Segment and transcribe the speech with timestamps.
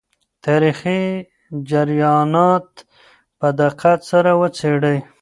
[0.45, 1.01] تاریخي
[1.69, 2.69] جریانات
[3.39, 4.97] په دقت سره وڅېړئ.